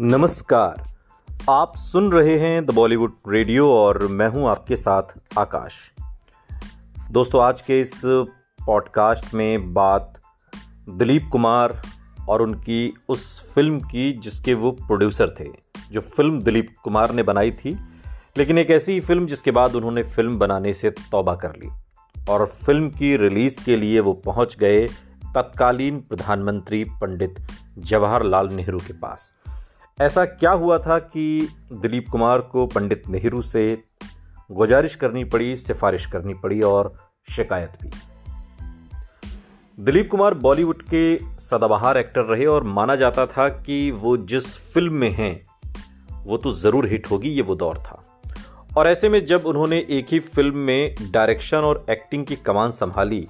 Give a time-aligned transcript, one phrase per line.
[0.00, 0.82] नमस्कार।
[1.50, 5.02] आप सुन रहे हैं द बॉलीवुड रेडियो और मैं हूँ आपके साथ
[5.38, 5.74] आकाश।
[7.10, 8.00] दोस्तों, आज के इस
[8.66, 10.20] पॉडकास्ट में बात
[10.88, 11.82] दिलीप कुमार
[12.28, 15.48] और उनकी उस फ़िल्म की जिसके वो प्रोड्यूसर थे,
[15.90, 17.76] जो फ़िल्म दिलीप कुमार ने बनाई थी।
[18.36, 21.70] लेकिन एक ऐसी फ़िल्म जिसके बाद उन्होंने फ़िल्म बनाने से तौबा कर ली
[22.30, 24.86] और फ़िल्म की रिलीज़ के लिए वो पहुँच गए
[25.34, 27.34] तत्कालीन प्रधानमंत्री पंडित
[27.78, 29.32] जवाहरलाल नेहरू के पास।
[30.02, 33.82] ऐसा क्या हुआ था कि दिलीप कुमार को पंडित नेहरू से
[34.52, 36.92] गुजारिश करनी पड़ी, सिफारिश करनी पड़ी और
[37.30, 37.90] शिकायत भी।
[39.78, 44.94] दिलीप कुमार बॉलीवुड के सदाबहार एक्टर रहे और माना जाता था कि वो जिस फ़िल्म
[44.94, 45.44] में हैं,
[46.24, 48.02] वो तो ज़रूर हिट होगी, ये वो दौर था।
[48.76, 53.26] और ऐसे में जब उन्होंने एक ही फ़िल्म में डायरेक्शन और एक्टिंग की कमान संभाली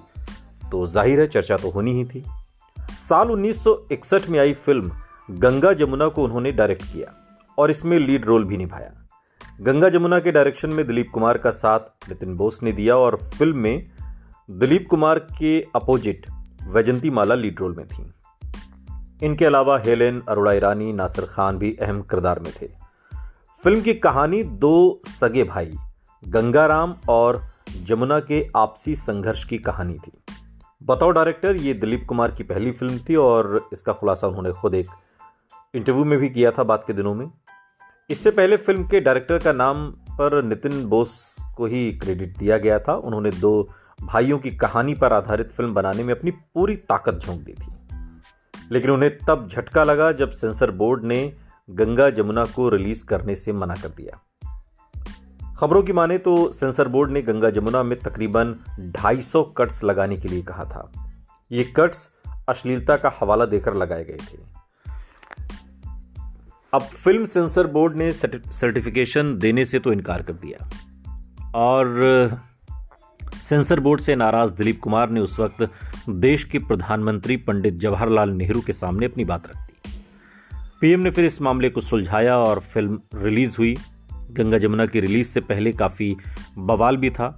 [0.71, 2.25] तो ज़ाहिर है चर्चा तो होनी ही थी।
[2.99, 4.93] साल 1961 में आई फ़िल्म
[5.31, 7.15] गंगा जमुना को उन्होंने डायरेक्ट किया
[7.59, 8.93] और इसमें लीड रोल भी निभाया।
[9.61, 13.57] गंगा जमुना के डायरेक्शन में दिलीप कुमार का साथ नितिन बोस ने दिया और फ़िल्म
[13.57, 13.83] में
[14.51, 16.27] दिलीप कुमार के opposite
[16.69, 18.13] Vyjayanthi Mala lead role में थी।
[19.27, 22.69] इनके अलावा हेलेन अरोड़ा ईरानी, नासिर खान भी अहम किरदार में थे।
[23.63, 25.73] फ़िल्म की कहानी दो सगे भाई,
[26.29, 27.45] गंगाराम और
[27.83, 30.13] जमुना के आपसी संघर्ष की कहानी थी।
[30.83, 34.87] बतौर डायरेक्टर ये दिलीप कुमार की पहली फ़िल्म थी और इसका खुलासा उन्होंने खुद एक
[35.75, 37.31] इंटरव्यू में भी किया था बात के दिनों में।
[38.11, 42.79] इससे पहले फ़िल्म के डायरेक्टर का नाम पर नितिन बोस को ही क्रेडिट दिया गया
[42.79, 43.69] था। उन्होंने दो
[44.03, 47.73] भाइयों की कहानी पर आधारित फ़िल्म बनाने में अपनी पूरी ताकत झोंक दी थी।
[48.73, 51.37] लेकिन उन्हें तब झटका लगा जब सेंसर बोर्ड ने
[51.71, 54.23] गंगा जमुना को रिलीज़ करने से मना कर दिया।
[55.59, 60.29] खबरों की माने तो सेंसर बोर्ड ने गंगा जमुना में तकरीबन 250 कट्स लगाने के
[60.29, 61.13] लिए कहा था।
[61.53, 62.11] ये कट्स
[62.49, 64.62] अश्लीलता का हवाला देकर लगाए गए थे।
[66.75, 70.71] अब फ़िल्म सेंसर बोर्ड ने सर्टिफिकेशन देने से तो इनकार कर दिया।
[71.55, 71.99] और
[73.43, 75.71] सेंसर बोर्ड से नाराज़ दिलीप कुमार ने उस वक्त
[76.11, 80.01] देश के प्रधानमंत्री पंडित जवाहरलाल नेहरू के सामने अपनी बात रख दी।
[80.81, 83.77] पीएम ने फिर इस मामले को सुलझाया और फ़िल्म रिलीज़ हुई।
[84.31, 86.17] गंगा जमुना की रिलीज़ से पहले काफ़ी
[86.59, 87.29] बवाल भी था।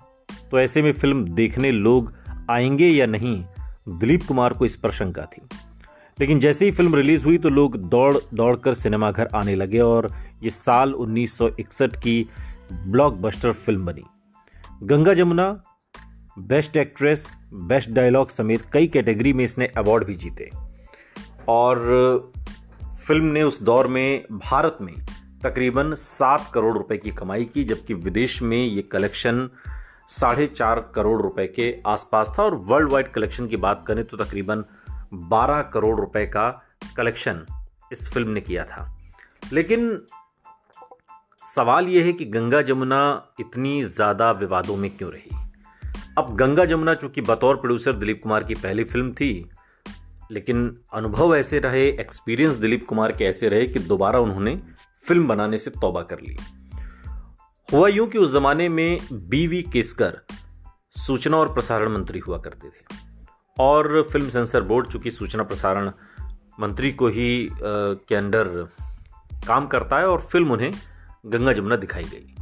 [0.50, 2.14] तो ऐसे में फ़िल्म देखने लोग
[2.50, 3.44] आएँगे या नहीं,
[3.88, 5.42] दिलीप कुमार को इस पर शंका थी।
[6.20, 10.12] लेकिन जैसे ही फ़िल्म रिलीज़ हुई तो लोग दौड़ दौड़ कर सिनेमाघर आने लगे और
[10.42, 12.28] ये साल 1961 की
[12.72, 14.04] ब्लॉकबस्टर फ़िल्म बनी।
[14.82, 15.62] Ganga Jamuna
[16.38, 20.50] best actress best dialogue समेत कई कैटेगरी में इसने अवार्ड भी जीते।
[21.48, 22.32] और,
[23.06, 24.94] फ़िल्म ने उस दौर में भारत में
[25.42, 29.50] तकरीबन सात करोड़ रुपए की कमाई की, जबकि विदेश में ये कलेक्शन
[30.08, 34.16] साढ़े चार करोड़ रुपए के आसपास था। और वर्ल्ड वाइड कलेक्शन की बात करें तो
[34.16, 34.64] तकरीबन
[35.12, 36.62] 12 करोड़ रुपए का
[36.96, 37.46] कलेक्शन
[37.92, 39.00] इस फ़िल्म ने किया था।
[39.52, 40.06] लेकिन
[41.54, 45.36] सवाल यह है कि गंगा जमुना इतनी ज़्यादा विवादों में क्यों रही?
[46.18, 49.50] अब गंगा जमुना, चूँकि बतौर प्रोड्यूसर दिलीप कुमार की पहली फ़िल्म थी,
[50.30, 54.62] लेकिन अनुभव ऐसे रहे एक्सपीरियंस दिलीप कुमार के ऐसे रहे कि दोबारा उन्होंने
[55.08, 56.36] फ़िल्म बनाने से तौबा कर ली।
[57.72, 60.20] हुआ यूँ कि उस जमाने में बीवी केसकर
[60.90, 63.03] सूचना और प्रसारण मंत्री हुआ करते थे।
[63.56, 65.90] और फ़िल्म सेंसर बोर्ड चूँकि सूचना प्रसारण
[66.60, 68.48] मंत्री को ही आ, के अंडर
[69.46, 70.72] काम करता है और फ़िल्म उन्हें
[71.26, 72.34] गंगा जमुना दिखाई गई।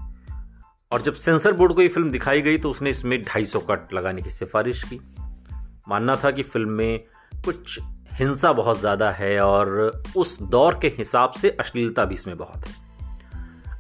[0.93, 3.93] और जब सेंसर बोर्ड को ये फ़िल्म दिखाई गई तो उसने इसमें ढाई सौ कट
[3.95, 5.01] लगाने की सिफारिश की।
[5.89, 7.05] मानना था कि फ़िल्म में
[7.45, 7.79] कुछ
[8.13, 12.75] हिंसा बहुत ज़्यादा है और उस दौर के हिसाब से अश्लीलता भी इसमें बहुत है।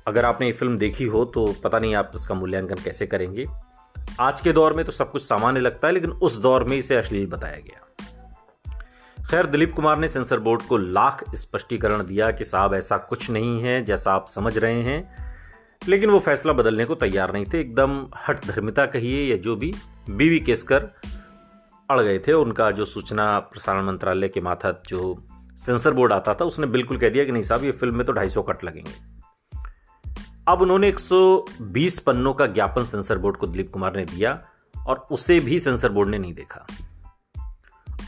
[0.06, 3.47] अगर आपने ये फ़िल्म देखी हो तो पता नहीं आप इसका मूल्यांकन कैसे करेंगे।
[4.20, 6.96] आज के दौर में तो सब कुछ सामान्य लगता है, लेकिन उस दौर में इसे
[6.96, 7.80] अश्लील बताया गया।
[9.30, 13.60] खैर, दिलीप कुमार ने सेंसर बोर्ड को लाख स्पष्टीकरण दिया कि साहब ऐसा कुछ नहीं
[13.62, 15.28] है जैसा आप समझ रहे हैं,
[15.88, 19.72] लेकिन वो फैसला बदलने को तैयार नहीं थे। एकदम हट धर्मिता कहिए या जो भी,
[20.10, 20.88] बीवी केसकर
[21.90, 26.44] अड़ गए थे। उनका जो सूचना प्रसारण मंत्रालय के माथा जो सेंसर बोर्ड आता था,
[26.44, 29.12] उसने बिल्कुल कह दिया कि नहीं साहब, ये फ़िल्म में तो ढाई कट लगेंगे।
[30.48, 34.44] अब उन्होंने 120 पन्नों का ज्ञापन सेंसर बोर्ड को दिलीप कुमार ने दिया
[34.88, 36.66] और उसे भी सेंसर बोर्ड ने नहीं देखा।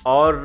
[0.06, 0.42] और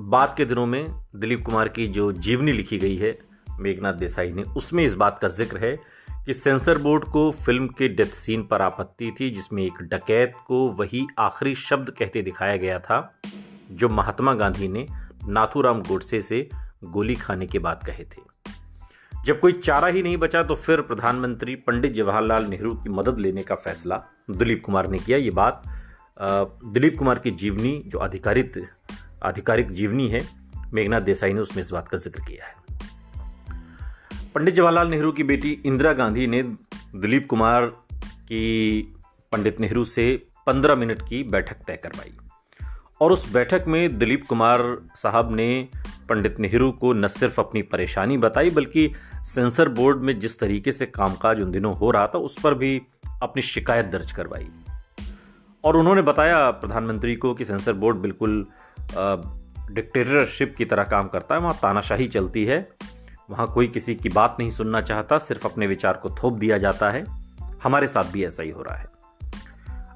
[0.00, 3.18] बाद के दिनों में दिलीप कुमार की जो जीवनी लिखी गई है,
[3.60, 5.80] मेघनाथ देसाई ने, उसमें इस बात का ज़िक्र है
[6.26, 10.68] कि सेंसर बोर्ड को फ़िल्म के डेथ सीन पर आपत्ति थी, जिसमें एक डकैत को
[10.68, 13.20] वही आखिरी शब्द कहते दिखाया गया था,
[13.70, 14.86] जो महात्मा गांधी ने
[15.28, 16.48] नाथूराम गोडसे से
[16.84, 18.32] गोली खाने के बाद कहे थे।
[19.26, 23.42] जब कोई चारा ही नहीं बचा तो फिर प्रधानमंत्री पंडित जवाहरलाल नेहरू की मदद लेने
[23.42, 23.96] का फैसला।
[24.30, 25.62] दिलीप कुमार ने किया ये बात।
[26.20, 28.58] दिलीप कुमार की जीवनी, जो आधिकारिक
[29.24, 30.22] आधिकारिक जीवनी है
[30.74, 32.54] मेघनाथ देसाई ने उसमें इस बात का ज़िक्र किया है।
[34.34, 37.66] पंडित जवाहरलाल नेहरू की बेटी इंदिरा गांधी ने दिलीप कुमार
[38.22, 38.82] की
[39.32, 40.04] पंडित नेहरू से
[40.46, 42.12] 15 मिनट की बैठक तय करवाई।
[43.02, 45.68] और उस बैठक में दिलीप कुमार साहब ने
[46.08, 50.86] पंडित नेहरू को न सिर्फ़ अपनी परेशानी बताई, बल्कि सेंसर बोर्ड में जिस तरीके से
[50.86, 52.82] कामकाज उन दिनों हो रहा था, उस पर भी
[53.22, 54.48] अपनी शिकायत दर्ज करवाई।
[55.64, 58.46] और उन्होंने बताया प्रधानमंत्री को कि सेंसर बोर्ड बिल्कुल
[59.70, 62.68] डिक्टेटरशिप की तरह काम करता है, वहाँ तानाशाही चलती है।
[63.30, 66.90] वहाँ कोई किसी की बात नहीं सुनना चाहता, सिर्फ़ अपने विचार को थोप दिया जाता
[66.90, 67.04] है।
[67.62, 68.86] हमारे साथ भी ऐसा ही हो रहा है।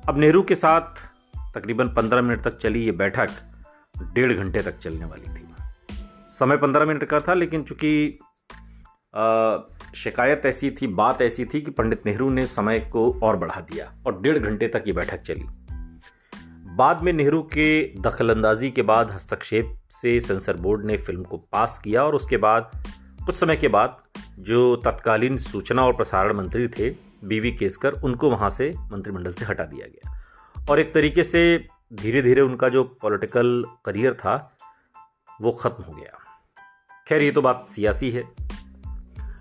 [0.08, 1.15] अब नेहरू के साथ
[1.56, 3.29] तकरीबन पंद्रह मिनट तक चली ये बैठक,
[4.14, 5.44] डेढ़ घंटे तक चलने वाली थी।
[6.31, 8.19] समय पंद्रह मिनट का था, लेकिन चूँकि
[9.97, 13.93] शिकायत ऐसी थी, बात ऐसी थी कि पंडित नेहरू ने समय को और बढ़ा दिया
[14.06, 15.44] और डेढ़ घंटे तक ये बैठक चली।
[16.76, 17.69] बाद में नेहरू के
[18.00, 22.70] दखलंदाजी के बाद हस्तक्षेप से सेंसर बोर्ड ने फ़िल्म को पास किया और उसके बाद,
[23.26, 23.97] कुछ समय के बाद
[24.41, 26.91] जो तत्कालीन सूचना और प्रसारण मंत्री थे,
[27.25, 30.15] बीवी केसकर, उनको वहाँ से मंत्रिमंडल से हटा दिया गया।
[30.70, 34.56] और एक तरीके से धीरे धीरे उनका जो पॉलिटिकल करियर था,
[35.42, 36.18] वो ख़त्म हो गया।
[37.08, 38.24] खैर, ये तो बात सियासी है।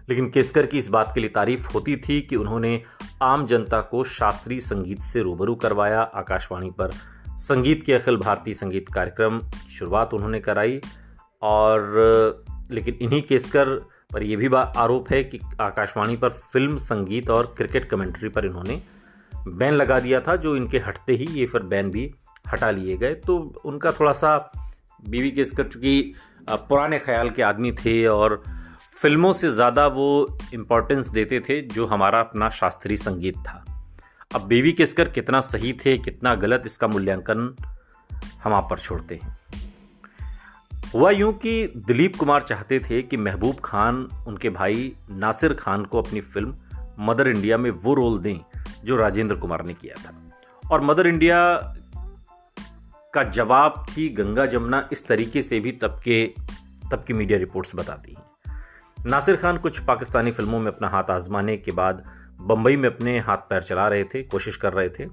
[0.09, 2.83] लेकिन केसकर की इस बात के लिए तारीफ़ होती थी कि उन्होंने
[3.21, 6.91] आम जनता को शास्त्रीय संगीत से रूबरू करवाया। आकाशवाणी पर
[7.29, 10.81] संगीत के अखिल भारतीय संगीत कार्यक्रम की शुरुआत उन्होंने कराई।
[11.41, 11.93] और,
[12.71, 13.65] लेकिन इन्हीं केसकर
[14.13, 18.94] पर यह भी आरोप है कि आकाशवाणी पर फ़िल्म, संगीत और क्रिकेट कमेंट्री पर इन्होंने
[19.47, 22.11] बैन लगा दिया था जो इनके हटते ही ये फिर बैन भी
[22.53, 24.37] हटा लिए गए। तो उनका थोड़ा सा
[25.09, 26.13] बीवी केसकर चूँकि
[26.49, 28.41] पुराने ख्याल के आदमी थे और
[28.97, 33.63] फ़िल्मों से ज़्यादा वो इम्पोर्टेंस देते थे जो हमारा अपना शास्त्रीय संगीत था।
[34.35, 37.55] अब बीवी केसकर कितना सही थे, कितना गलत, इसका मूल्यांकन
[38.43, 39.37] हम आप पर छोड़ते हैं।
[40.93, 43.95] हुआ यूँ कि दिलीप कुमार चाहते थे कि महबूब खान,
[44.27, 46.55] उनके भाई नासिर खान को अपनी फ़िल्म
[46.99, 48.37] मदर इंडिया में वो रोल दें
[48.85, 50.39] जो राजेंद्र कुमार ने किया था।
[50.71, 51.55] और मदर इंडिया
[53.13, 56.33] का जवाब थी गंगा जमुना, इस तरीके से भी तब के
[56.91, 58.23] तब की मीडिया रिपोर्ट्स बताती हैं।
[59.05, 62.05] नासिर खान कुछ पाकिस्तानी फ़िल्मों में अपना हाथ आजमाने के बाद
[62.41, 65.05] बम्बई में अपने हाथ पैर चला रहे थे, कोशिश कर रहे थे।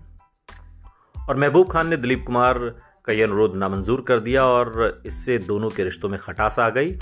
[1.28, 2.58] और महबूब खान ने दिलीप कुमार
[3.04, 6.98] का यह अनुरोध नामंजूर कर दिया और इससे दोनों के रिश्तों में खटास आ गई।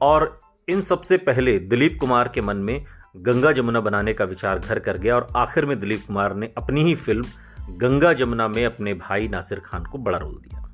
[0.00, 2.84] और इन सबसे पहले दिलीप कुमार के मन में
[3.16, 6.82] गंगा जमुना बनाने का विचार घर कर गया और आखिर में दिलीप कुमार ने अपनी
[6.82, 7.24] ही फ़िल्म
[7.70, 10.68] गंगा जमुना में अपने भाई नासिर खान को बड़ा रोल दिया।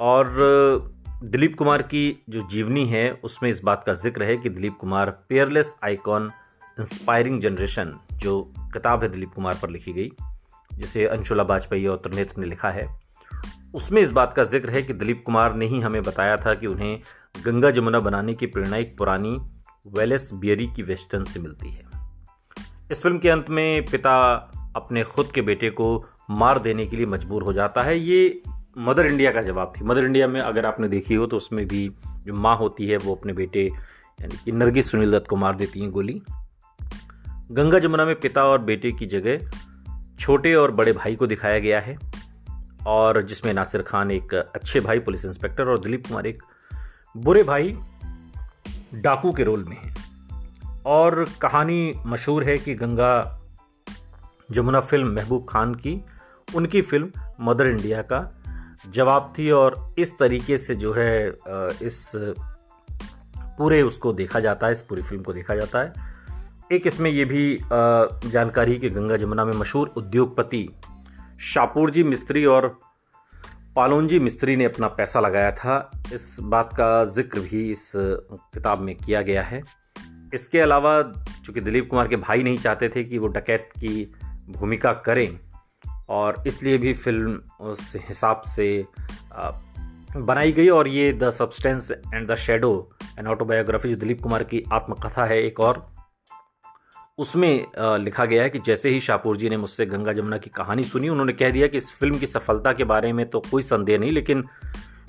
[0.00, 0.34] और
[1.24, 5.10] दिलीप कुमार की जो जीवनी है, उसमें इस बात का ज़िक्र है कि Dilip Kumar
[5.28, 6.30] peerless icon
[6.80, 10.10] inspiring generation, जो किताब है दिलीप कुमार पर लिखी गई,
[10.74, 12.88] जिसे अंशुला वाजपेयी और त्रिनेत्र ने लिखा है।
[13.74, 16.66] उसमें इस बात का ज़िक्र है कि दिलीप कुमार ने ही हमें बताया था कि
[16.66, 17.00] उन्हें
[17.44, 19.38] गंगा जमुना बनाने की प्रेरणा एक पुरानी
[19.86, 21.84] वेलेस बियरी की वेस्टर्न से मिलती है।
[22.90, 24.34] इस फ़िल्म के अंत में पिता
[24.76, 28.42] अपने खुद के बेटे को मार देने के लिए मजबूर हो जाता है। ये
[28.78, 31.88] मदर इंडिया का जवाब थी। मदर इंडिया में अगर आपने देखी हो तो उसमें भी
[32.18, 33.64] जो माँ होती है, वो अपने बेटे,
[34.20, 36.22] यानी कि नरगिस सुनील दत्त को मार देती हैं गोली।
[37.52, 39.50] गंगा जमुना में पिता और बेटे की जगह
[40.20, 41.98] छोटे और बड़े भाई को दिखाया गया है
[42.86, 46.42] और जिसमें नासिर खान एक अच्छे भाई, पुलिस इंस्पेक्टर और दिलीप कुमार एक
[47.16, 47.76] बुरे भाई
[48.96, 49.94] डाकू के रोल में है।
[50.86, 53.12] और कहानी मशहूर है कि गंगा
[54.50, 56.04] जमुना फ़िल्म महबूब खान की,
[56.48, 57.10] उनकी फ़िल्म
[57.40, 58.20] मदर इंडिया का
[58.88, 61.28] जवाब थी और इस तरीके से जो है
[61.82, 62.12] इस
[63.58, 65.92] पूरे उसको देखा जाता है, इस पूरी फ़िल्म को देखा जाता है।
[66.72, 67.58] एक इसमें यह भी
[68.30, 70.68] जानकारी कि गंगा जमुना में मशहूर उद्योगपति
[71.40, 72.78] शापूरजी मिस्त्री और
[73.76, 78.94] पालोनजी मिस्त्री ने अपना पैसा लगाया था। इस बात का ज़िक्र भी इस किताब में
[78.96, 79.62] किया गया है।
[80.34, 81.02] इसके अलावा,
[81.44, 84.12] चूँकि दिलीप कुमार के भाई नहीं चाहते थे कि वो डकैत की
[84.50, 85.38] भूमिका करें,
[86.08, 88.84] और इसलिए भी फ़िल्म उस हिसाब से
[90.16, 92.72] बनाई गई, और ये the substance and the shadow,
[93.18, 95.86] an autobiography, जो दिलीप कुमार की आत्मकथा है, एक और
[97.18, 100.84] उसमें लिखा गया है कि जैसे ही शाहपुर जी ने मुझसे गंगा जमुना की कहानी
[100.84, 103.98] सुनी, उन्होंने कह दिया कि इस फ़िल्म की सफलता के बारे में तो कोई संदेह
[103.98, 104.44] नहीं, लेकिन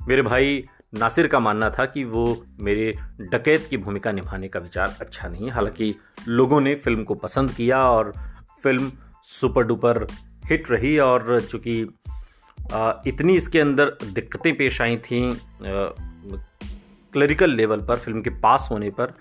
[0.07, 0.63] मेरे भाई
[0.97, 5.49] नासिर का मानना था कि वो मेरे डकैत की भूमिका निभाने का विचार अच्छा नहीं
[5.49, 5.95] हालाँकि
[6.27, 8.13] लोगों ने फ़िल्म को पसंद किया और
[8.63, 8.91] फ़िल्म
[9.23, 10.07] सुपर डुपर
[10.45, 11.81] हिट रही और चूँकि
[13.09, 15.39] इतनी इसके अंदर दिक्कतें पेश आई थी
[17.13, 19.13] क्लरिकल लेवल पर, फ़िल्म के पास होने पर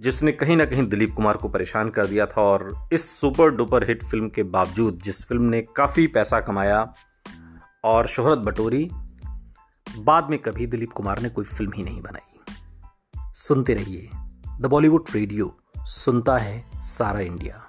[0.00, 3.88] जिसने कहीं ना कहीं दिलीप कुमार को परेशान कर दिया था और इस सुपर डुपर
[3.88, 6.92] हिट फ़िल्म के बावजूद जिस फ़िल्म ने काफ़ी पैसा कमाया
[7.84, 8.90] और शोहरत बटोरी
[9.98, 12.54] बाद में कभी दिलीप कुमार ने कोई फ़िल्म ही नहीं बनाई।
[13.34, 14.10] सुनते रहिए
[14.60, 17.66] द बॉलीवुड रेडियो, सुनता है सारा इंडिया।